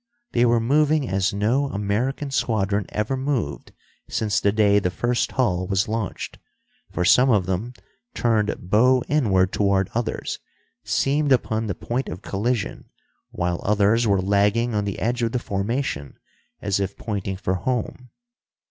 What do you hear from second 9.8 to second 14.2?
others, seemed upon the point of collision, while others